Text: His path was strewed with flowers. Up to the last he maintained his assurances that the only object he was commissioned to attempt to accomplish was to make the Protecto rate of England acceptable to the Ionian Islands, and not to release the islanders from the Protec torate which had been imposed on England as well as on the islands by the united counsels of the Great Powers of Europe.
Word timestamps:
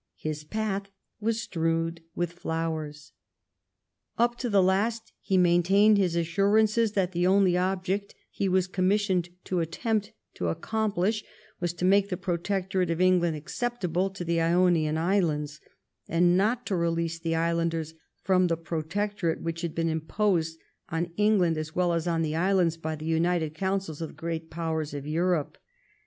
His 0.17 0.43
path 0.43 0.89
was 1.19 1.39
strewed 1.43 2.01
with 2.15 2.33
flowers. 2.33 3.11
Up 4.17 4.35
to 4.39 4.49
the 4.49 4.63
last 4.63 5.11
he 5.19 5.37
maintained 5.37 5.99
his 5.99 6.15
assurances 6.15 6.93
that 6.93 7.11
the 7.11 7.27
only 7.27 7.55
object 7.55 8.15
he 8.31 8.49
was 8.49 8.65
commissioned 8.65 9.29
to 9.43 9.59
attempt 9.59 10.11
to 10.33 10.47
accomplish 10.47 11.23
was 11.59 11.71
to 11.73 11.85
make 11.85 12.09
the 12.09 12.17
Protecto 12.17 12.79
rate 12.79 12.89
of 12.89 12.99
England 12.99 13.35
acceptable 13.37 14.09
to 14.09 14.25
the 14.25 14.41
Ionian 14.41 14.97
Islands, 14.97 15.61
and 16.07 16.35
not 16.35 16.65
to 16.65 16.75
release 16.75 17.19
the 17.19 17.35
islanders 17.35 17.93
from 18.23 18.47
the 18.47 18.57
Protec 18.57 19.17
torate 19.17 19.41
which 19.41 19.61
had 19.61 19.75
been 19.75 19.87
imposed 19.87 20.57
on 20.89 21.11
England 21.15 21.59
as 21.59 21.75
well 21.75 21.93
as 21.93 22.07
on 22.07 22.23
the 22.23 22.35
islands 22.35 22.75
by 22.75 22.95
the 22.95 23.05
united 23.05 23.53
counsels 23.53 24.01
of 24.01 24.09
the 24.09 24.15
Great 24.15 24.49
Powers 24.49 24.95
of 24.95 25.05
Europe. 25.05 25.59